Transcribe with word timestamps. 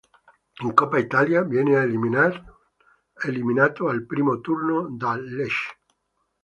In 0.63 0.73
Coppa 0.73 0.97
Italia 0.97 1.43
viene 1.43 1.75
eliminato 1.79 3.87
al 3.87 4.01
primo 4.07 4.39
turno 4.39 4.87
dal 4.89 5.23
Lecce. 5.23 5.77